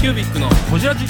[0.00, 1.04] キュービックのホジラジ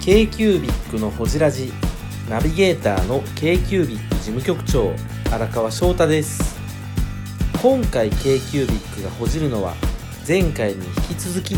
[0.00, 1.72] k q u b i c のほじラジ
[2.30, 4.92] ナビゲーターの k q u b i c 事務局長
[5.32, 6.56] 荒川翔太です。
[7.60, 9.74] 今回 k q u b i c がほじるのは
[10.28, 11.56] 前回に引き続き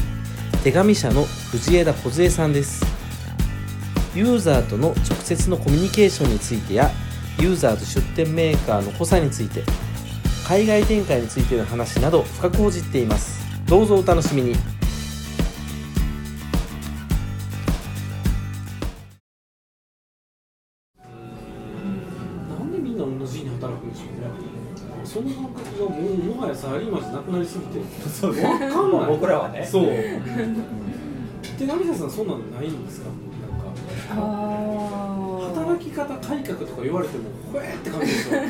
[0.64, 2.86] 手紙社の藤枝梢さんです。
[4.14, 6.90] ユーザーとの直接のコミュニケーションについてや
[7.38, 9.62] ユーザーと出店メーカーの補佐について
[10.48, 13.38] 海外展開についての話など深くほじっています。
[13.66, 14.54] どうぞお楽しみに。
[22.48, 24.30] なんでみんな同じに働くんでしょうね。
[25.04, 27.82] その感覚がもうもはやサラリーマンじゃなくなりすぎて。
[28.08, 28.42] そうね。
[28.42, 29.06] わかんない。
[29.06, 29.84] 僕らはねそう。
[29.84, 30.16] で
[31.66, 33.10] 成田さんそんなのないんですか？
[33.10, 33.68] なんか。
[34.16, 38.40] あ働き方改革とか言われてもほえーって感じですよ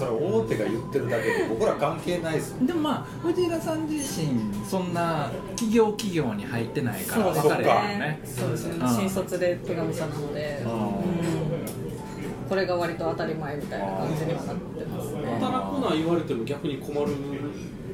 [0.00, 4.28] それ大手が言ってるだけで僕ら関係ないですもんでもまあ藤枝さん自身
[4.64, 8.20] そんな企業企業に入ってないから分かれよね。
[8.24, 8.76] そうですね。
[8.80, 8.88] うん。
[8.88, 10.72] 新卒で手紙さんなので、うん。
[10.72, 10.80] うん。
[12.48, 15.38] これが割と当たり前みたいな感じにはなってますね。
[15.38, 17.12] 働くな言われても逆に困る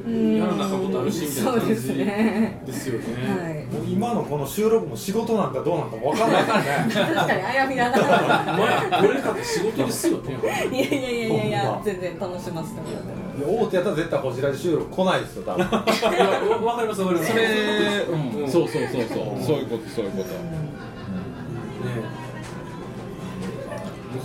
[0.06, 0.36] うん。
[0.38, 2.62] やらなことあるしみたいな感じそうですね。
[2.64, 3.06] ですよね。
[3.28, 6.44] はいもう今のこの収録も仕事なんかどうなんか分かんない
[6.86, 7.04] ですね。
[7.04, 8.06] 確かにあやみながら。
[8.56, 10.38] まあこれかって仕事ですよね。
[10.72, 13.50] いやいやいやいや全然楽しませてもらってます。
[13.50, 15.66] いや大手やったら絶対こちらで収録来ないですよ多分。
[15.66, 18.12] わわかりますわかりますそれ、う。
[18.12, 18.44] うん。
[18.44, 19.88] ん、そうそうそうそうそういうこと。
[19.90, 20.28] そういうこと。
[20.30, 22.16] ね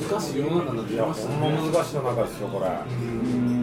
[0.10, 3.61] 難しい世の中になっていやきましたほんまね難しい中ですよこれ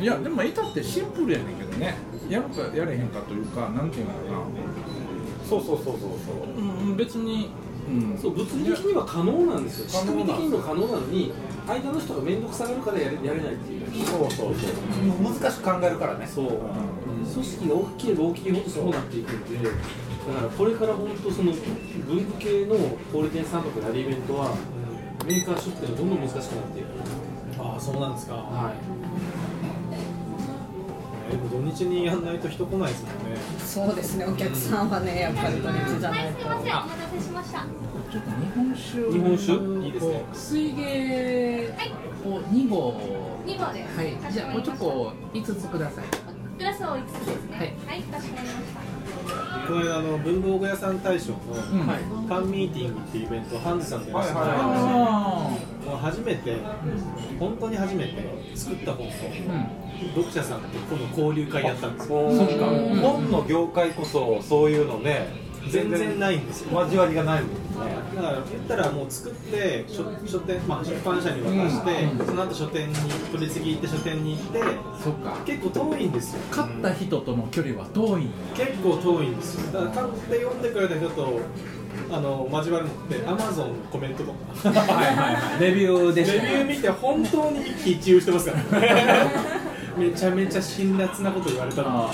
[0.00, 1.96] いやでも至ってシンプルやねんけどね。
[2.28, 4.38] やるかやれへんかというかなんていうのかな。
[5.48, 6.60] そうそうそうそうそう。
[6.60, 7.50] うん別に、
[7.88, 9.88] うん、そう物理的には可能なんですよ。
[9.88, 11.32] 仕組み的にも可能なのに
[11.66, 14.06] 間の人が面倒くさがるからやれやれないっていう。
[14.06, 15.32] そうそうそう。
[15.40, 16.26] 難しく考えるからね。
[16.26, 16.46] そう、
[17.32, 21.52] 組織が大きければ大きいほどそうなっていくんでだからこれから本当その
[22.06, 22.76] 文具系の
[23.12, 24.54] 小売店さんとかであるイベントは
[25.26, 26.86] メーカー出店がどんどん難しくなっていく。
[27.60, 28.97] ああそうなんですか、はい
[31.36, 33.36] 土日にやんないと人来ないですもんね。
[33.58, 37.66] そうですねお客さんはねやっぱり土日じゃないとお待たせしました。
[38.10, 39.12] ちょっと日本酒。
[39.12, 39.52] 日本酒？
[39.86, 41.74] いいですね水芸
[42.24, 43.00] を2合
[43.44, 43.84] 二号で。
[43.84, 44.32] はい。
[44.32, 46.04] じゃあおちょこ5つください。
[46.58, 47.56] グラスを五つですね。
[47.58, 47.66] はい。
[47.86, 48.87] はい、かしこまりました。
[49.66, 56.56] この間あの文房具屋さん大賞の、ファンミーティングっていうイベントをハンズさんでやらせてもらいました、あもう初めて
[57.38, 58.14] 本当に初めて
[58.54, 62.30] 作った本とあ読者さんと今度交流会やったんですよ。
[63.00, 66.80] 本の業界こそそういうのね全然ないんですよ。
[66.80, 67.58] 交わりがないもんね
[68.16, 72.26] だから言ったらもう作って書書店、まあ、出版社に渡して、うん。
[72.26, 72.94] その後書店に
[73.32, 74.60] 取り次ぎ行って書店に行って
[75.02, 75.36] そっか。
[75.44, 76.40] 結構遠いんですよ。
[76.50, 79.72] 勝った人との距離は遠い結構遠いんですよ。
[79.72, 81.40] だから買って読んでくれた人と
[82.10, 84.70] あの交わるのってアマゾンのコメントとか。
[84.70, 85.60] はいはいはい。
[85.60, 89.58] レビューでレビュー見て本当に一喜一憂してますからね。
[89.98, 92.10] めちゃめちゃ辛辣なこと言われたの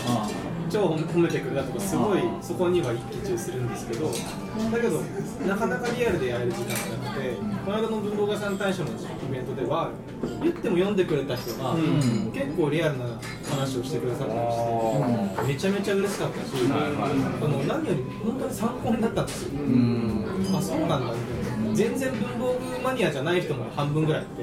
[0.74, 5.00] 超褒めてくれたとかすごいそこには一喜一憂するんですけどだけど
[5.46, 8.92] なかなかリアルでやれる時間がなくてこの間の文房具屋さん大賞のイ
[9.30, 9.92] ベントでは
[10.42, 12.32] 言っても読んでくれた人が、ん。
[12.32, 13.04] 結構リアルな
[13.48, 20.26] 話をしてくださったりしてめちゃめちゃ嬉しかったし、あの何より本当に参考になったんですよ、うん。
[20.56, 21.74] あそうなんだみたいな。
[21.74, 24.42] 全然文房具マニアじゃない人も半分ぐらいいて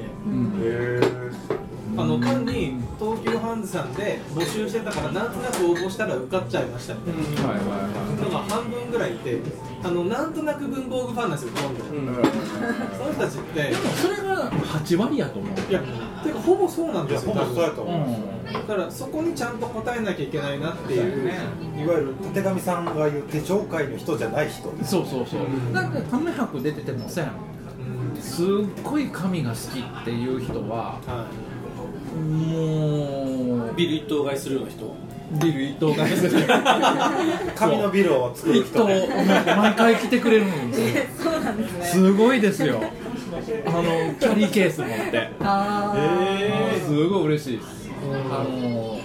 [1.94, 7.48] あの単に東急ハンズさんで募集してたからなんとなく応募したら受かっちゃいましたみたいな。
[7.48, 9.38] はいはいはいのが半分ぐらいいて
[9.82, 12.12] あのなんとなく文房具ファンなんですよほとんど、
[12.96, 15.70] その人たちってそれが8割やと思う。
[15.70, 15.80] いや
[16.22, 21.28] てかほぼそうなんですよほぼそうやとう思う、んだからそこにちゃんと答えなきゃいけないなっていう。
[21.28, 24.62] いわゆる立上さんが言う手帳界の人じゃない人。
[24.84, 25.74] そうそうそう。
[25.74, 27.08] だって亀博出ててもん。
[27.08, 27.24] す
[28.44, 28.46] っ
[28.84, 31.26] ごい紙が好きっていう人はは
[32.14, 34.94] もうビル一棟買いするような人。
[35.40, 36.44] ビル一棟買いする
[37.56, 41.04] 紙のビルを作る一棟人ね毎回来てくれるんですよ。
[41.32, 41.84] そうなんですね。
[41.84, 42.82] すごいですよ。
[43.66, 43.82] あの
[44.20, 45.30] キャリーケース持って。
[45.40, 47.90] あもうすごい嬉しいです。
[48.30, 48.98] あの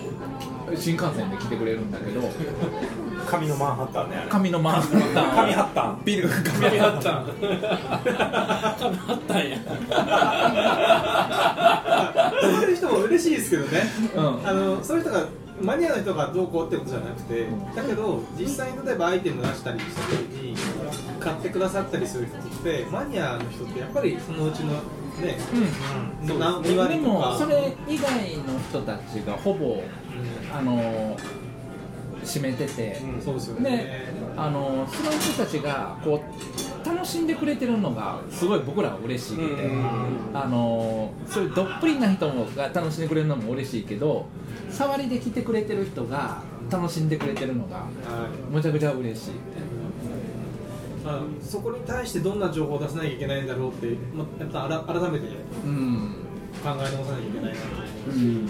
[0.75, 2.21] 新幹線で来てくれるんだけど
[3.27, 5.35] 紙のマンハッタンね紙のマンハッタン。
[5.35, 6.01] 紙ハッタン。
[6.05, 6.29] ビル。
[6.29, 6.43] 紙
[6.79, 7.25] ハッタン。
[8.77, 9.55] 紙あったんや。
[9.55, 9.59] い
[12.41, 13.83] そういう人も嬉しいですけどね。
[14.15, 14.47] うん。
[14.47, 15.25] あのそういう人が
[15.61, 20.55] マニアの人がどうこうってことじゃなくてだけど実際に例えばアイテム出したりした時に
[21.19, 25.37] 買ってくださったりする人ってマニアの人ってやっぱりそのうちのね
[26.29, 26.39] うん。
[26.39, 29.81] 何2でもそれ以外の人たちがほぼ
[30.55, 31.17] あの
[32.27, 33.21] 占めてて、うん。
[33.21, 39.69] そうですよでねあのその人たちがこう楽しんでくれてるのがすごい僕らは嬉しくて、
[40.33, 44.27] あのそういうどっぷりな人が楽しんでくれるのも嬉しいけど
[44.69, 47.87] 触りで来てくれてる人が楽しんでくれてるのがはい。
[48.53, 49.31] むちゃくちゃ嬉しい
[51.03, 55.27] まあ、そこに対してどんな情報を出さなきゃいけないんだろうって、まあ、やっぱ改改めて
[55.65, 56.15] うん。
[56.61, 57.65] 考え直さなきゃいけないなと
[58.07, 58.49] うん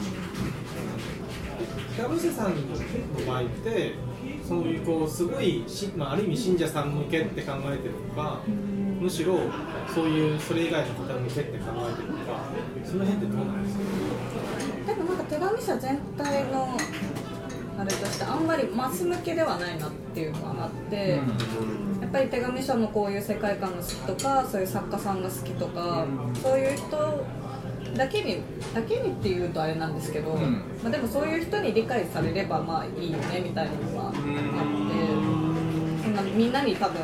[1.98, 2.62] 田臥さんの
[3.26, 3.94] 場合って
[4.48, 9.40] そういうこうすごいし、まあ、ある意味信者さん向けって考えてるのかむしろ
[9.94, 12.40] そういうそれ以外の方向けって考えてるのか
[12.86, 14.94] その辺ってどうなんですか？
[14.94, 16.78] でもなんか手紙社全体の
[17.80, 21.20] あれとしてあんまりマス向けではないなっていうのがあって、
[22.02, 26.08] やっぱり手紙社のこういう世界観が好きとかそういう作家さんが好きとか、
[26.42, 27.24] そういう人
[27.98, 28.42] だけに
[28.74, 30.62] だけにっていうとあれなんですけど、ん。
[30.84, 34.20] まあ、でもそういう人に理解されればまあいいよねみたいなのがあって、
[36.04, 37.02] そんなみんなに多分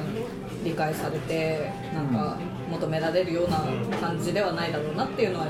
[0.64, 2.38] 理解されてなんか
[2.70, 3.66] 求められるような
[4.00, 5.46] 感じではないだろうなっていうのは、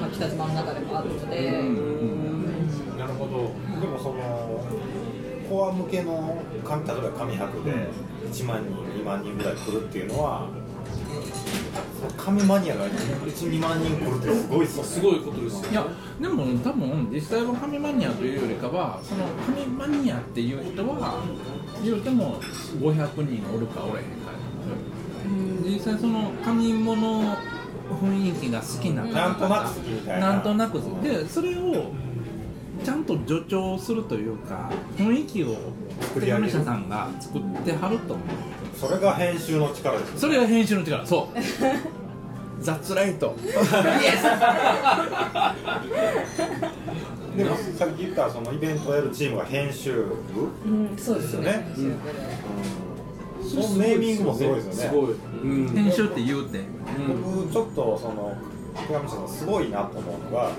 [0.00, 1.52] まあ、北島の中でもあるので。
[2.98, 3.80] なるほど。
[3.80, 4.64] でもその
[5.48, 7.70] コア向けの紙例えば紙博で
[8.32, 10.48] 1万人2万人ぐらい来るっていうのは
[12.16, 14.88] 紙マニアが12万人来るってすごいっすよね。
[14.88, 15.70] すごいことですよ。
[15.70, 15.86] いや
[16.20, 21.22] でも多分実際は紙マニアというよりかはその紙マニアっていう人は
[21.82, 22.40] 言うても
[22.80, 24.32] 500人おるかおれへんか
[25.64, 27.36] 実際その紙物の
[28.00, 29.76] 雰囲気が好きな方なんとなく
[30.06, 30.18] な。
[30.18, 31.92] なんとなくでそれを
[32.84, 35.56] ちゃんと助長するというか雰囲気を
[36.00, 38.26] 手作り上げさんが作ってはると思う
[38.78, 41.06] それが編集の力ですそれが編集の力。
[41.06, 41.38] そう。
[42.60, 43.34] 雑ライト。
[47.36, 50.16] でもさっき言ったそのイベントをやるチームが編集部。
[50.64, 51.66] うん、そうですね。
[53.42, 54.80] そのネーミングもすごいですよね。
[54.80, 55.12] すごい、
[55.42, 55.74] うん。
[55.74, 56.60] 編集って言うて。
[57.24, 58.36] 僕ちょっとその
[58.86, 60.50] 手紙社さんすごいなと思うのが、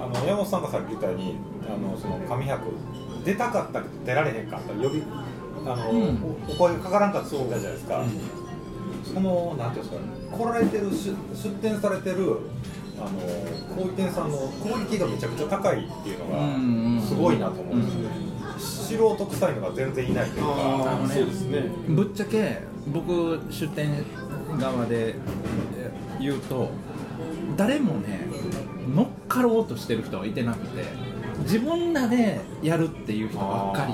[0.00, 1.36] あの山本さんがさっき言ったように
[1.66, 2.60] あのその紙博
[3.24, 4.72] 出たかったけど出られへんかった。
[4.72, 5.02] 呼び
[5.66, 6.22] あの、うん。
[6.48, 8.04] おお声がかからんかったじゃないですか、
[9.04, 10.00] そのなんていうんです
[10.30, 12.38] か来られてる出出店されてる
[12.98, 13.10] あの
[13.76, 18.16] 小売店さんのクオリティがめちゃくちゃ高いっていううんのがすごいなと思うんですよね、
[18.58, 20.48] 素人臭いのが全然いないというか。
[20.48, 21.64] ああそうですね。
[21.88, 24.04] ぶっちゃけ僕出店
[24.58, 25.14] 側で
[26.20, 26.68] 言うと
[27.56, 28.26] 誰もね
[28.94, 30.84] 乗っかろうとしてる人はいてなくて
[31.42, 33.92] 自分らでやるっていう人ばっかり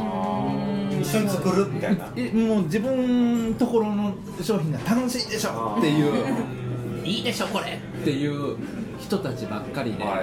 [1.00, 2.12] 一緒に作るみたいな。
[2.16, 7.04] えもう自分ところの商品が楽しいでしょっていう。
[7.04, 8.56] いいでしょこれっていう
[9.00, 10.22] 人たちばっかりで、はいは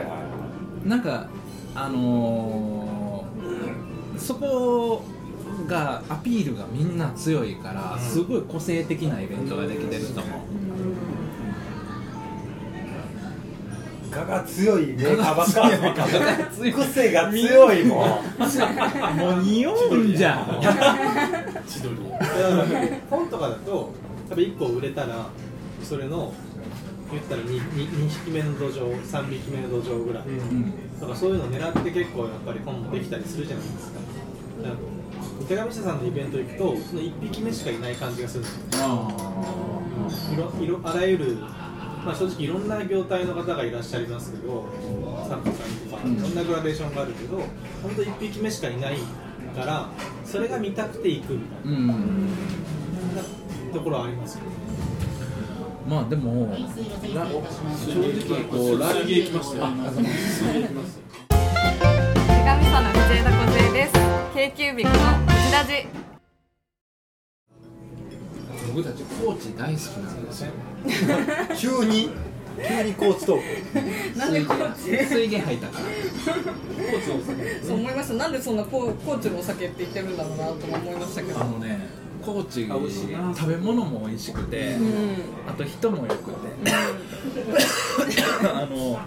[0.85, 0.87] い。
[0.87, 1.27] なんか
[1.75, 3.07] あのー
[4.17, 5.03] そこ
[5.67, 10.39] がアピールがみんな強いからすごい個性的なイベントができてると思う
[14.11, 15.69] 我が強いメーカーばっか
[16.55, 18.07] 強い癖が強いもん。
[19.17, 20.61] もう匂うんじゃん。
[21.67, 21.95] 千鳥。
[23.09, 23.93] 本とかだと
[24.29, 25.27] 多分1個売れたら
[25.83, 26.33] それの
[27.11, 30.71] 言ったら 2, 2, 匹目の土壌3匹目の土壌ぐらい、うん。
[30.99, 33.99] だからそういうのを狙って結構やっぱり本もできたりするじゃないですか。
[35.47, 38.61] 手紙社さんのイベント行くとその1匹目しかいない感じがするんですよ。
[38.81, 39.07] あ
[40.33, 41.37] いろいろあらゆる、
[42.05, 44.65] まあ、正直いろんな業態の方がいらっしゃいますけど
[45.27, 48.97] 作家さんとかうんいろんなグラデーションがあるけど本当1匹目しかいない
[49.55, 49.89] から
[50.23, 51.87] それが見たくて行くみたいーうん
[53.15, 54.51] なところはありますよね
[55.87, 63.93] まあでもら正直こうラ水泳行きましたよ水泳行きます手紙社の藤枝梢です。
[64.33, 65.87] K キュービックの藤ラジ。
[68.73, 70.51] 僕たちコーチ大好きなんですよ。
[71.81, 72.09] 急に？
[72.57, 73.41] 急にコーチトー
[74.13, 74.17] ク。
[74.17, 75.05] なんでコーチ？
[75.05, 75.85] 水源入ったから。
[77.65, 78.13] そう思いました。
[78.15, 81.39] なんでそんなコーコーチのお酒って言ってるんだろうなとも思いましたけど。
[81.39, 81.87] あのね
[82.25, 85.15] 高知食べ物も美味しくて、うん。
[85.47, 86.71] あと人もよくて。
[88.43, 88.99] あの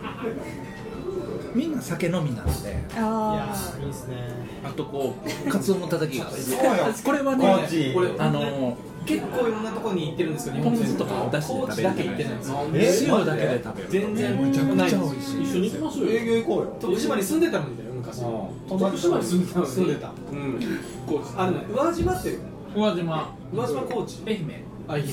[1.54, 2.70] みんな酒飲みなんで。
[2.70, 4.16] いやあーいいっすね。
[4.64, 6.94] あとこうカツオのたたきがそうよ。
[7.04, 12.44] これは高知ねこれあの結構いろんなところに行ってるんですけど日ポン本酢とかお出汁で食べる高知だけ行ってないんで
[12.92, 15.42] すよえ塩だけで食べる全然めちゃくちゃ美味しい。
[15.42, 16.12] 一緒に行きましょうよ。
[16.12, 16.76] 営業行こうよ。
[16.80, 18.20] 徳島に住んでたんだよ昔。
[18.68, 19.70] 徳島に住んでたのに。
[19.70, 20.60] 住んでたうん
[21.06, 22.30] 高知あのね宇和島って
[22.76, 23.34] 宇和島。
[23.52, 24.22] 宇和島高知。
[24.26, 24.64] 愛媛。
[24.88, 25.06] あ愛媛。
[25.08, 25.10] 宇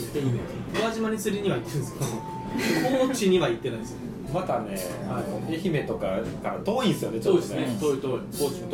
[0.84, 3.98] 和島に釣りには行ってるんですけど高知には行ってないんですよ
[4.34, 4.78] またね
[5.10, 7.68] あの愛媛とかから遠いんですよねちそうですょっとね。
[7.68, 8.20] ね遠い遠い。
[8.32, 8.68] 高知も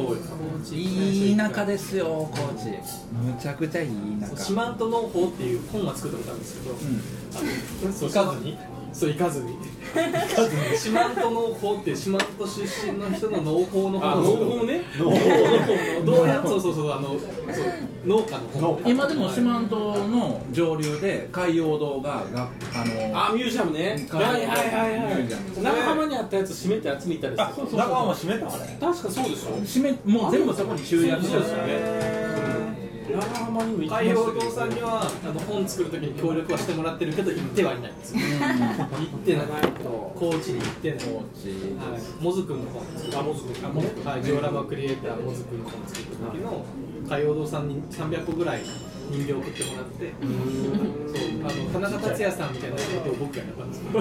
[0.72, 0.80] 遠い。
[0.80, 2.70] いい田舎ですよ高知。
[2.70, 4.36] むちゃくちゃいい田舎。
[4.46, 8.58] 四万十農法っていう本は作ったことあるんですけど、行かずに？
[8.94, 9.58] そう行かずに。
[9.96, 10.78] 行かずに。
[10.78, 14.82] 四万十農法って四万十出身の人の農法のあ本農法ね。
[14.98, 15.18] 農法
[16.00, 16.92] のどうやそうそうそう。
[16.92, 17.20] あのそう
[18.06, 24.06] 農家の本今でも四万十の上流で海洋堂ががあのあミュージアムね。
[24.12, 29.50] はいはいはいはミュージアムい長浜にあったやつ閉めて集めたりあする中浜閉めたあれ確かそうでしょ。
[29.58, 32.34] 締めもう全部そこに集約そうですよね
[33.14, 39.46] 長浜にも行きま海洋したけど堂さんにはあの本作るときに協力はしてもらってるけど行ってはいないんですよ行ってない
[40.16, 41.00] 高知に行ってない。
[41.00, 46.66] 高知はい、モズ君の本作ったあモズ君あモズ君はい、ジオラマクリエイターモズ君の本作った時の
[47.10, 48.62] 海洋堂さんに300個ぐらい
[49.12, 53.92] 人形送ってもらってそうあの田中達也さんみたいな人形を僕がやったんですよ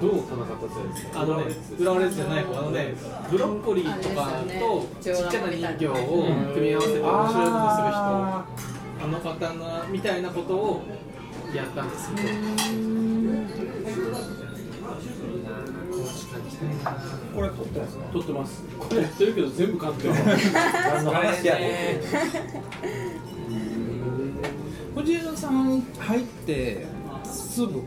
[0.00, 0.08] ど。
[0.10, 0.22] う。
[0.22, 1.44] 田中達也ですかあのね
[1.78, 2.94] 浦和レッズじゃない方あのね
[3.30, 5.66] ブロッコリーとかとちっちゃな人。
[5.78, 5.94] 形を
[6.54, 7.96] 組み合わせて面白いことする人
[8.98, 10.82] あの方のみたいなことを
[11.54, 12.28] やったんですけど
[17.34, 18.64] これ撮ってないですか撮ってます。
[18.78, 20.14] これやってるけど全部買ってる。
[20.14, 22.00] 何の話やね
[24.94, 25.82] 藤枝さん。
[25.98, 26.86] 入って
[27.24, 27.82] すぐ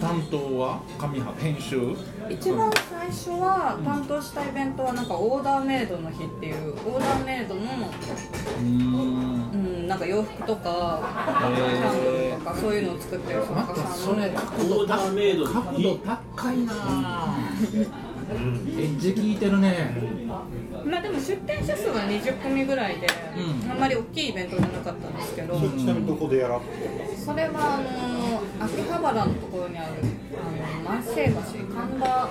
[0.00, 1.94] 担当は紙派編集
[2.28, 6.72] 一番最初は担当したイベントはなんかオーダーメイドの日っていう。
[6.72, 9.56] オーダーメイドの、うんう。
[9.56, 11.00] ん、なんか洋服とか
[11.38, 16.72] キャンドルとかそういうのを作ってる作家さんのオーダーメイドの角度高いな。
[16.74, 17.64] あエ
[18.84, 19.94] ッジ効いてるね。
[20.84, 23.70] まあでも出店者数は20組ぐらいで、うん。
[23.70, 26.60] あんまり大きいイベントじゃなかったんですけど、それちなみにどこでやら
[27.24, 29.88] それはあの秋葉原のところにある
[30.34, 30.44] あ
[30.78, 31.32] の万世橋
[31.72, 32.28] 神田ん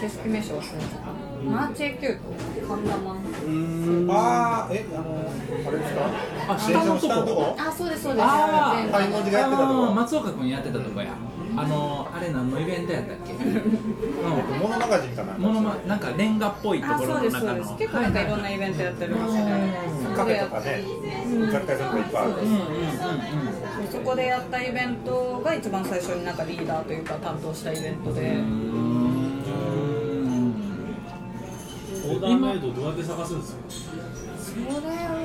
[0.00, 1.12] 正式名称忘れた。
[1.42, 2.22] マーチェキュート
[2.68, 3.16] 神田マン。
[4.10, 5.06] ああえあの
[5.66, 6.00] あれですか？
[6.48, 7.56] あ下のとこ？
[7.58, 8.24] あそうですそうです。
[8.24, 8.82] あー。
[8.82, 9.72] 全はい文字がやってたとこ。
[9.72, 11.08] あの松岡君やってたとこや
[11.54, 13.32] あのあれ何のイベントやったっけ？
[13.32, 13.42] うん
[14.60, 17.76] モノマガジンかなものまなんかレンガっぽいとあころそうですそうの中のです。
[17.78, 19.38] 結構なんかいろんなイベントやってる場所で
[20.16, 20.84] カフェとかね
[21.52, 22.44] 雑貨屋さんとかいっぱいあるそう
[23.82, 28.20] ですそこでやったイベントが一番最初になんかリーダーというか担当したイベントで、
[32.04, 33.58] オーダーメイドどうやって探すんですか
[34.38, 34.64] それ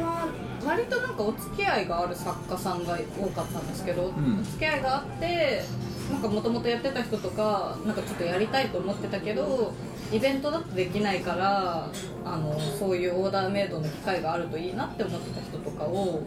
[0.03, 0.27] は
[0.65, 5.63] 割となんかお付き合いがある作家さんが多かったんですけど、んお付き合いがあって
[6.11, 9.73] なんかもともとやってた人とかなんかちょっとやりたいと思ってたけど
[10.11, 11.89] イベントだとできないから
[12.23, 16.21] あのそういうオーダーメイドの機会があるといいなって思ってた人とかを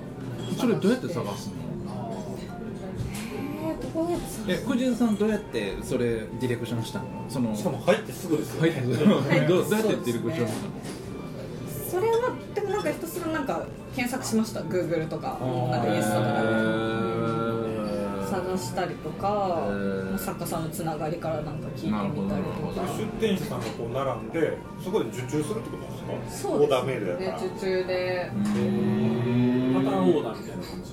[0.59, 1.55] それどうやって探すの？
[3.63, 7.07] えー、どうやって探え藤井さんどうやってそれディレクションしたの？
[7.29, 8.73] そのしかも入ってすぐですよはい
[9.47, 10.73] どうどうやってディレクションしたの？
[11.91, 14.61] それはでもなんかひたすらなんか検索しました。
[14.61, 15.39] Google とか
[15.71, 17.40] なんかイエスとかで
[18.31, 20.19] 探したりとか、へー。
[20.19, 22.87] 作家さんのつながりからなんか聞いてみたりとか。
[22.97, 25.83] 出店者さんがこう並んでそこで受注するってこと
[26.13, 26.49] なんですか？
[26.49, 27.31] そうですオーダーメイドやから。
[27.41, 28.31] ね受注で。
[28.31, 30.93] パターンオーダーみたいな感じ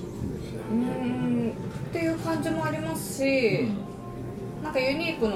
[0.70, 1.52] うーん。
[1.52, 3.68] っていう感じもありますし、
[4.62, 5.28] なんかユニーク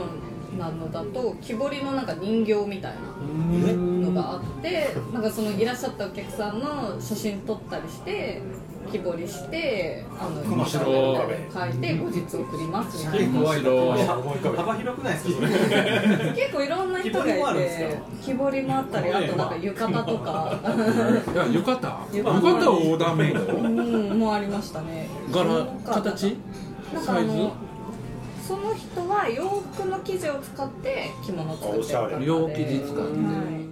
[0.58, 3.00] なのだと木彫りのなんか人形みたいな
[3.72, 8.42] のがあってなんかそのいらっしゃったお客さんの写真撮ったりして
[8.90, 13.40] 木彫りしてあの熊白書いて後日送りますみたいな。
[13.40, 15.46] 幅広くないですか
[16.34, 20.58] 結構いろんな人がいて 木彫りもあったりあとなんか浴衣とか。
[21.32, 22.06] いや浴衣？
[22.12, 25.08] 浴浴衣衣オーダーメイドうんもうありましたね。
[25.30, 25.44] 柄？
[25.84, 26.36] 形？
[26.92, 27.32] なんかあサイズ？
[27.36, 27.52] の
[28.46, 33.00] その人は洋服の生地を使って着物を作ってる洋生地使って。
[33.02, 33.06] は
[33.58, 33.71] い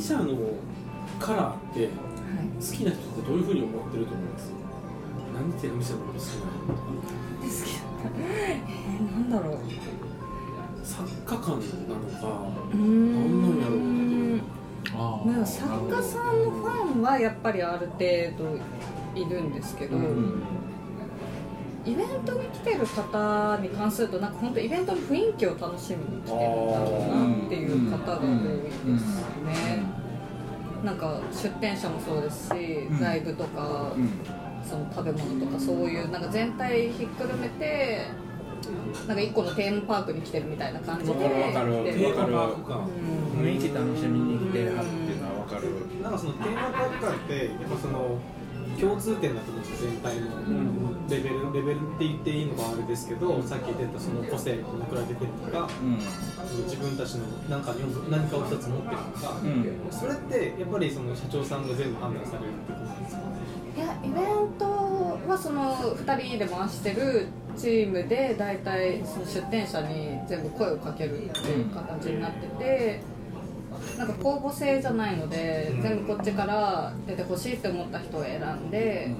[0.00, 0.38] 手紙社の
[1.18, 1.92] カラーって好
[2.76, 4.52] きな人ってどういうふうに思ってると思います？
[5.34, 6.78] なんで手紙社のこと好きなの？
[6.78, 9.58] とかえー、なんだろう。
[10.84, 12.26] 作家感なのか
[12.72, 13.42] うーなん。
[13.42, 14.42] なんやろうってん
[14.94, 17.98] あまあ作家さんのファンはやっぱりある程
[18.38, 18.58] 度
[19.20, 19.98] いるんですけど、
[21.90, 29.82] イベントに来てる方に関するとなんか本当イベントの雰囲気を楽しみに来てるんだろうなっていう方が多いですね、
[30.84, 38.02] なんか出店者もそうですし、んライブとか、うんその食べ物とかそういうなんか全体ひっくるめて
[39.06, 41.12] なんか一個のテーマパークに来てるみたいな感じで。
[41.12, 42.82] わかるわかる来てテーマパーク感う
[43.40, 43.46] ん。
[43.46, 46.02] 雰囲気楽しみに来てはるっていうのは分かる。
[46.02, 48.18] なんかそのテーマパーク感ってやっぱその
[48.78, 50.26] 共通点だと思うんですよ全体の
[51.08, 54.62] レベルレベルって言っていいのかあれですけどさっき言ってたその個性を比
[55.08, 55.98] べてるとかうん。
[56.64, 59.78] 自分たちの何かに何かを一つ持ってるとか、うん。
[59.90, 63.22] それってやっぱりその社長さんが全部判断されるってことなんですか
[63.76, 64.64] いやイベント
[65.28, 73.00] はその2人で回してるチームで大体その出店者に全部声をかけるっていう形になってて
[73.98, 79.14] なんか公募制じゃないので全部こっちから出てほしいって思った人を選んで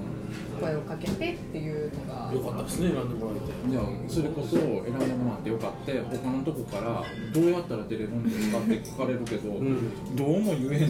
[0.59, 2.31] 声をかけてっていうのが。
[2.33, 3.71] よかったですね選んでもらえて。
[3.71, 5.91] じゃあそれこそ選んでもらってよかった。
[6.17, 10.15] 他のとこからどうやったら出れるんですかって聞かれるけど、ん。
[10.15, 10.89] どうも言えない。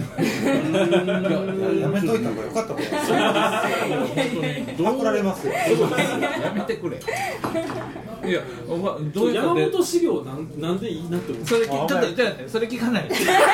[1.78, 13.10] い ややめといた方がよかったと思いますパクられますよやめてくれいやお前どうやったら出山本資料なんなんでいいなって思うそれ聞ちょっとちょっと待ってそれ聞かない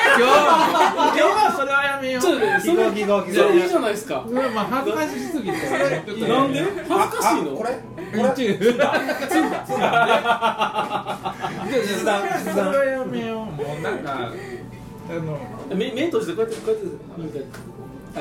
[0.06, 2.22] 今日は今日はそれはやめよう。
[2.22, 4.24] ちょっとねそれギガそれいいじゃないですか。
[4.30, 5.56] まあ恥ずかしすぎて。
[6.28, 6.62] なんで？
[6.62, 6.70] 恥
[7.10, 7.56] ずかしいの？
[7.56, 7.76] これこ
[8.28, 8.72] っちそれ？
[8.78, 8.84] は
[12.84, 13.82] やめようもう。
[13.82, 14.32] なんか
[15.08, 15.38] あの
[15.74, 16.86] 目目閉じてこうやってこうやって
[17.18, 17.46] みたいな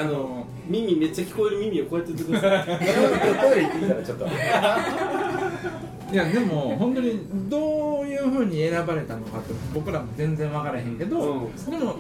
[0.01, 2.65] あの耳めっちゃ聞こえる耳をこうやってやってください。
[3.39, 4.25] トイレ行ってきたらちょっと。
[6.11, 7.94] いやでも本当にどう
[8.25, 11.55] いうふうに選ばれたのかって僕らも全然分からへんけど、うん。
[11.55, 11.95] でも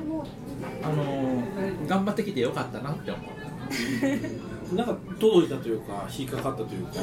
[0.83, 1.43] あの
[1.87, 4.75] 頑張ってきてよかったなって思う。
[4.75, 6.93] なんか届いたというか引っかかったというか。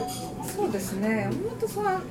[0.44, 1.28] そうですね。
[1.30, 2.02] 山本さん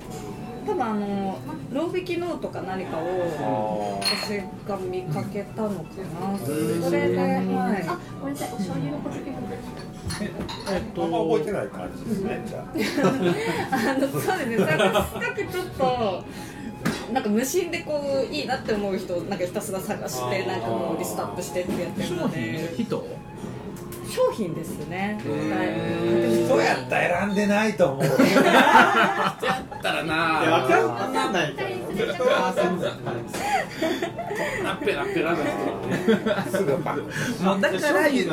[0.65, 1.39] 多分あの
[1.71, 6.37] ロー引きノートか何かを私が見かけたのかな。
[6.37, 7.83] それではい。
[7.87, 9.41] あ、ごめんなさい、お醤油の小漬物。
[10.21, 12.65] えっあんま覚えてない感じですねじゃあ。
[13.71, 14.77] あのそうですね。
[14.77, 16.23] なんかすごくちょっと
[17.11, 22.73] なんか無心でこういいなって思う人をなんかひたすら探してなんかもうリストアップしてってやってる商ので。
[22.75, 23.03] 品人？
[24.11, 25.17] 商品ですね。
[25.23, 28.03] はい人やったら選んでないと思う。
[28.03, 28.09] っ
[29.81, 31.53] たらいなやわかんわかんない。
[31.53, 32.89] から人はそうじゃ
[34.63, 35.37] なペラペラな
[36.51, 36.97] 人すぐパン
[37.41, 37.81] もうだから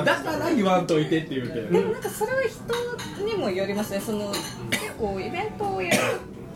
[0.05, 4.01] だから言わんといてって言うてでもなんかそれは人にもよりますね。
[4.01, 4.33] その
[4.71, 5.97] 結構イベントをやる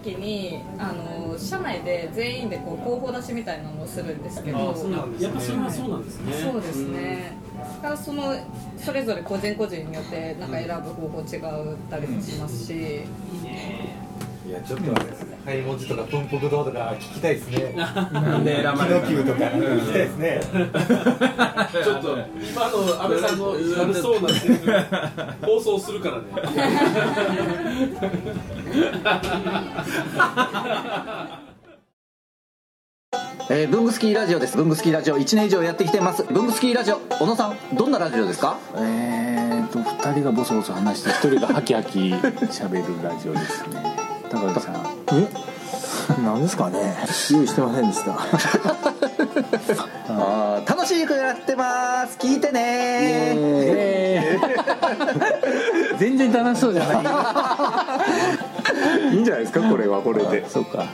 [0.03, 4.71] 時にあの社内で全員でこう候補出しみたいなのをするんですけど。
[4.71, 5.27] あそうなんですね。
[5.27, 6.33] やっぱそれはそうなんですね。
[6.33, 7.37] そうですね、
[7.83, 8.35] だからその
[8.77, 13.05] それぞれ個人個人によってなんか選ぶ方法違ったりもしますし、い
[14.53, 17.73] やちょっとあれですねハイ文字とかプンプブドウとか聞きたいですね。
[17.75, 20.41] なんで選ばキノキューとか聞きたいですね。
[21.83, 23.51] ちょっと今の安倍さんの
[23.83, 24.29] 悪そうな
[25.47, 26.25] 放送するからね。
[33.51, 34.57] えー、ブングスキーラジオです。
[34.57, 35.19] ブングスキーラジオ。
[35.19, 36.23] 1年以上やってきてます。
[36.25, 36.99] ブングスキーラジオ。
[37.19, 38.57] 小野さんどんなラジオですか？
[38.77, 43.92] えーと2人がボソボソ話して1人がハキハキ喋るラジオですね
[44.33, 44.75] 高木さん。
[45.13, 45.29] え？
[46.25, 46.97] なんですかね？
[47.31, 48.13] 用意してませんでした。
[50.09, 52.19] あー楽しくやってます。
[52.19, 54.39] 聞いてね。
[55.99, 56.93] 全然楽しそうじゃな
[59.11, 59.15] い。
[59.15, 59.61] いいんじゃないですか？
[59.63, 60.49] これはこれで。
[60.49, 60.85] そうか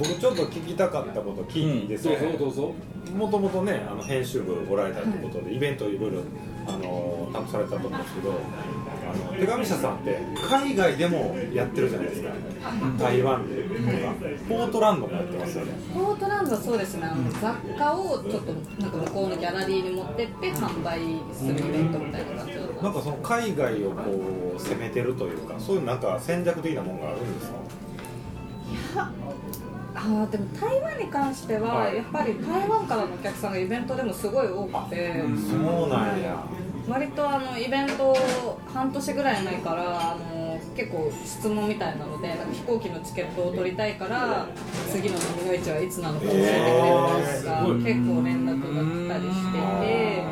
[0.00, 2.74] 僕ちょっと聞きたかったこと聞いていいですか、どうぞ
[3.14, 6.22] もともとねあの編集部おられたってことで、イベントいろいろ
[6.66, 12.30] あの担当されたと思うんですけどあの手紙社さんって海外でもやってるじゃないですか、
[12.98, 13.80] 台湾でとか。
[14.48, 15.72] ポートランドもやってますよね。
[15.92, 17.06] ポートランドはそうですね。
[17.06, 21.00] あの雑貨をちょっとなんか向こうのギャラリーに持ってって販売
[21.34, 27.50] するイベントみたいな感じなんかその海外をこう攻めてるというかそういうなんか戦略的なものがあるんです
[28.94, 29.10] か？
[29.94, 31.96] あーでも台湾に関しては、はい。
[31.96, 36.44] やっぱり台湾からのお客さんがイベントでもすごい多くて、そうなんや。
[36.88, 38.16] 割とあのイベント
[38.72, 44.48] 半年ぐらい前からあの結構質問みたいなのでなんか飛行機のチケットを取りたいから
[44.90, 50.24] 次の飲みの市はいつなのか教えてくれるとか、えー結構連絡が来たりしていて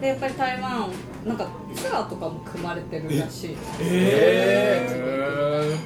[0.00, 0.90] でやっぱり台湾
[1.24, 3.56] なんかツアーとかも組まれてるらしい。
[3.80, 4.86] え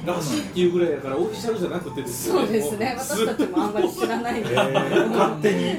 [0.05, 2.95] らしいっていうぐらいだからオフィシャルじゃなくてですよそうですね。
[2.97, 5.09] 私たちもあんまり知らないんで、えー。
[5.09, 5.73] 勝手に。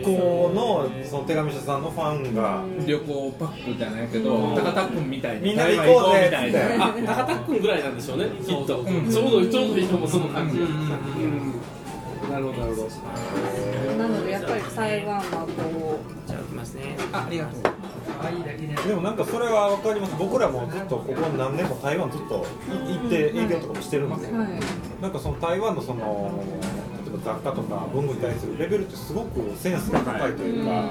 [0.00, 2.64] 向こうのその手紙社さんのファンが。
[2.86, 5.42] 旅行パックじゃないけど高田君みたいに。
[5.42, 8.26] みんなで行こうぜみたいなあ高田君ぐらいなんでしょうね。
[8.44, 8.80] きっと。
[8.80, 9.10] うん。
[9.10, 10.58] ちょうどちょうどいいかもその感じ。
[10.58, 11.52] うん。
[12.28, 12.88] なるほどなるほど。
[13.98, 16.96] なのでやっぱり台湾はこじゃあ置きますね。
[17.12, 17.81] あありがとう
[18.86, 20.14] でもなんかそれは分かります。
[20.18, 24.48] 僕らもずっとここ何年も台湾ずっとい行って営業とかもしてるんでう、はい、
[25.00, 26.44] なんかその台湾のその
[27.04, 30.90] 例えば雑貨とか文具に対するレベルってすごくセンスが高いというか、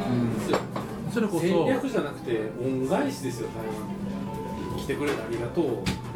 [1.12, 5.66] それこそ戦略じゃなくて恩返しですよ台湾に来てくれてありがとう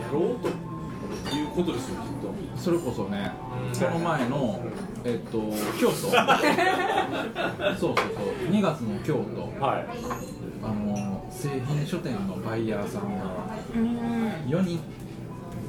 [0.01, 0.47] やろうと
[1.36, 2.01] いうことですよ
[2.57, 3.31] それこそね
[3.79, 4.59] この前の
[5.03, 5.39] えっと
[5.79, 5.93] 京都。
[5.95, 6.11] そう
[7.79, 8.51] そうそう。
[8.51, 9.63] 2月の京都。
[9.63, 9.85] はい。
[10.63, 13.25] あの製品書店のバイヤーさんが
[13.75, 13.87] うん。
[14.47, 14.79] 4人。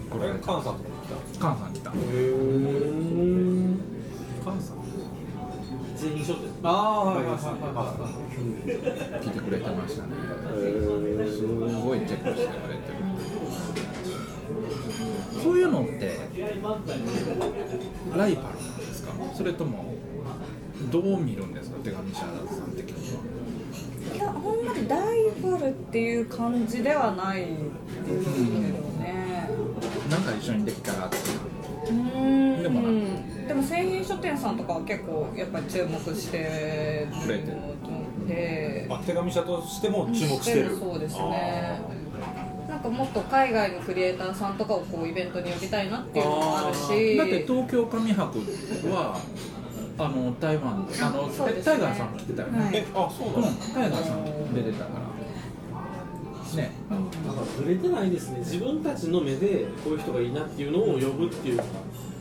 [0.09, 1.91] これ菅さんと来た菅さん来た。
[1.93, 2.01] 菅
[4.61, 4.77] さん。
[5.97, 6.49] 全員商店。
[6.63, 8.09] ああはいはいはいは
[9.19, 9.25] い。
[9.25, 10.11] 来てくれてましたね。
[11.29, 12.99] すごいチェックしてくれてる
[15.43, 17.07] そういうのってライバルなん
[18.79, 19.13] ですか？
[19.35, 19.95] それとも
[20.91, 21.79] どう見るんですか？
[21.83, 23.23] 手紙シャラさん的には。
[24.15, 27.55] いやほんまにライバルっていう感じではないです
[28.35, 28.45] けど
[29.01, 29.49] ね。
[30.11, 31.17] なんか一緒にできたらって
[31.91, 31.93] う。
[31.93, 32.63] ん。
[32.63, 38.87] でもなでも製品書店さんとかは結構やっぱり注目してくれてるので。
[38.89, 40.77] あ手紙社としても注目してる。
[40.77, 41.81] そうですね
[42.77, 48.39] なんかもっと海外のクリエイターさんとかをこうイベントに呼びたいなっていうのもあるしだって東京紙博
[48.93, 49.19] は
[49.99, 51.33] あの台湾あの、ね
[51.65, 52.77] タイガーさん来てたよね、はい。
[52.77, 56.57] えあそううんタイガーさん出てたから。
[56.57, 56.71] ね。
[56.91, 58.41] だから触れてないですね。
[58.41, 61.61] 自分たちの目でこういう人がいいなっていうのを呼ぶっていう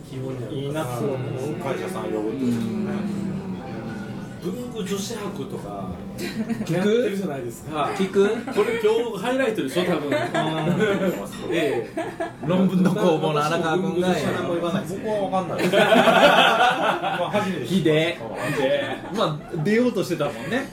[0.09, 0.55] 基本にある。
[0.55, 1.17] いいなと思う。
[1.55, 3.24] 会社さん呼ぶというね
[4.45, 5.89] 文具女子博とか
[6.65, 7.89] 聞やってるじゃないですか。
[7.95, 8.29] 聞く？
[8.53, 10.11] これ今日ハイライトでしょ多分。
[11.51, 12.05] ええ。
[12.45, 14.09] 論文の工房の荒川君が
[14.47, 15.57] 僕は分かんない。
[15.57, 15.81] ですま
[17.25, 18.17] あ初めてヒデ。
[19.15, 20.67] まあ出ようとしてたもんね。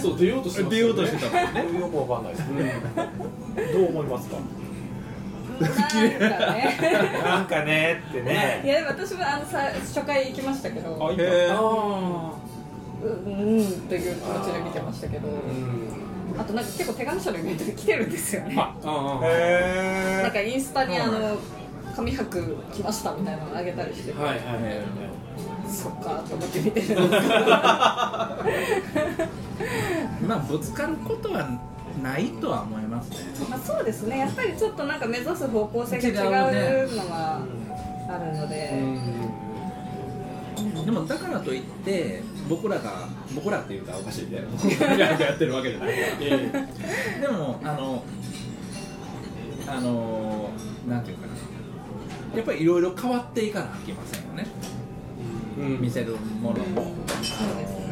[0.00, 1.60] そう出ようとしてます出ようとしてたもんね。
[1.80, 2.44] よく分かんないです。
[3.72, 4.36] どう思いますか？
[5.60, 6.18] なんかね。
[7.24, 10.98] なんかねっていねやでも私もあのさ初回行きましたけど。
[11.00, 11.54] あいいかへー。
[11.54, 12.32] あ
[13.04, 15.28] ううんという気持ちで見てましたけど
[16.38, 21.38] あとなんか結構手紙書のイベントで来てるんですよねああへなんかインスタにあの
[21.94, 25.14] 紙博来ましたみたいなのあげたりして、はいはいはい
[25.66, 27.46] そっかと思って見てるんですけど
[30.28, 31.48] まあぶつかることは
[32.02, 33.16] ないとは思いますね
[33.48, 38.70] まあそうですねやっぱりちょっとなんか目指す方向性が違うのがあるので、
[40.84, 46.66] でもだからといって僕らが僕らっていうかおかしいで僕らがやってるわけじゃないから。
[47.20, 48.02] でもあの
[49.66, 50.50] あの
[50.86, 51.34] なんていうかな。
[52.36, 54.46] やっぱりいろいろ変わっていかなきゃいけませんよね、
[55.78, 56.82] 見せるものも。
[57.22, 57.84] そうですね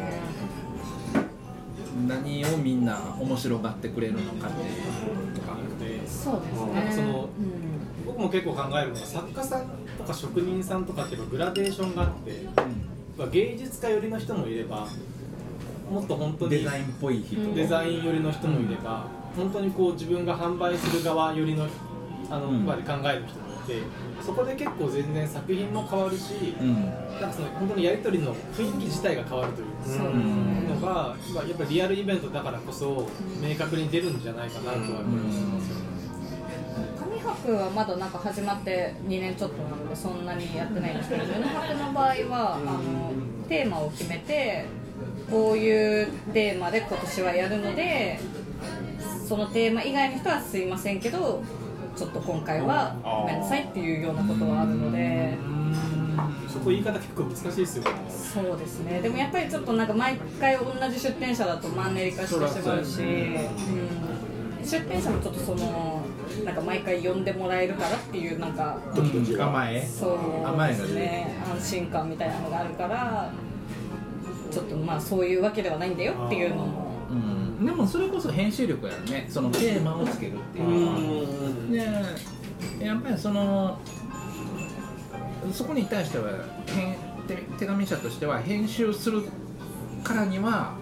[2.07, 5.55] 何をみんな面白がってくれるのかっていうとか
[6.05, 6.73] そうですね。
[6.73, 7.73] なんかそのうん。
[8.05, 12.65] 僕も結構考えるのは作家さんとか職人さんとかっていうのはグラデーションがあって、まあ
[13.31, 14.87] 芸術家寄りの人もいれば
[15.89, 17.53] もっと本当にデザインっぽい人。
[17.53, 21.67] デザイン寄りの人もいれば、本当にこう自分が販売する側寄りの
[22.29, 22.65] あの、うん。
[22.65, 23.81] まで考える人もいて
[24.21, 26.85] そこで結構全然作品も変わるし、うん。
[27.21, 33.07] なんかその本当にやり取りの雰囲気自体が変わるというそうんのが、まあ、やっぱりリアルイベントだからこそ
[33.41, 35.69] 明確に出るんじゃないかなとは思います。
[35.69, 35.92] よね。
[37.43, 43.11] 紙博はまだなんか始まって2年ちょっとなのでそんなにやってないんですけど布博の場合はあの
[43.47, 44.65] テーマを決めて
[45.29, 48.19] こういうテーマで今年はやるので
[49.27, 51.43] そのテーマ以外の人はすいませんけど
[51.95, 55.37] ちょっと今回はごめんなさいっていうようなことはあるので。
[56.47, 57.91] そこ言い方結構難しいですよね。
[58.09, 59.01] そうですね。
[59.01, 63.03] でもやっぱりちょっとなんか毎回同じ出店者だとマンネリ化してしまうし、う
[64.61, 66.03] ん、出品者もちょっとその
[66.43, 69.81] なんか毎回呼んでもらえるからっていうなんかうん甘え。
[69.81, 71.35] そうですね。
[71.51, 73.31] 安心感みたいなのがあるから
[74.51, 76.87] ちょっとまあそういうわけではないんだよっていうのも。
[77.09, 77.65] うん。
[77.65, 79.27] でもそれこそ編集力やね。
[79.29, 82.33] そのテーマをつけるっていうのは。
[82.79, 83.79] でやっぱりその
[85.51, 86.29] そこに対しては
[86.67, 86.95] 編
[87.27, 89.23] 手手紙者としては編集する
[90.03, 90.75] からには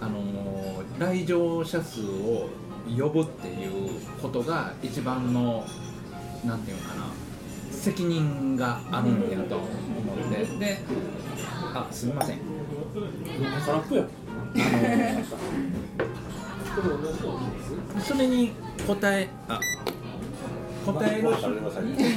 [0.00, 2.48] あの来場者数を
[2.88, 3.81] 呼ぶっていう
[4.20, 5.64] ことが一番の
[6.44, 7.06] なんていうのかな
[7.70, 9.68] 責任があるんやと思っ
[10.30, 10.78] て、で
[11.74, 12.38] あすみません。
[13.66, 14.04] 空っぽや。
[18.02, 18.52] それに
[18.86, 19.58] 答えあ
[20.84, 21.28] 答える。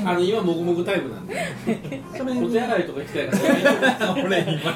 [0.05, 1.35] あの今もぐもぐタイプなんで。
[2.17, 3.37] お手洗いとか行きたいか
[3.99, 4.13] ら。
[4.13, 4.73] 俺今。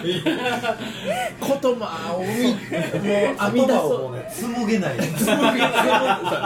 [1.40, 4.16] 言葉をみもう編み出そう言葉をもう。
[4.16, 5.24] ね紡げない紡ぐ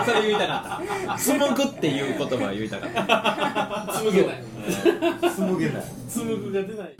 [0.05, 4.43] それ言いたかった紡ぐっていう言葉を言いたかった紡げない
[5.29, 6.95] 紡げない紡ぐが出ない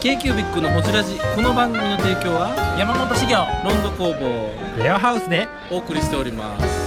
[0.00, 6.85] k q b i c のほじラジこの番組の提供は山本修行ロンド工房レアハウスでお送りしております